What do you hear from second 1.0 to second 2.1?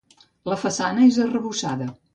és arrebossada.